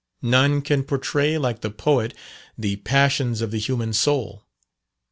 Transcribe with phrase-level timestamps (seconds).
[0.23, 2.15] None can portray like the poet
[2.57, 4.47] the passions of the human soul.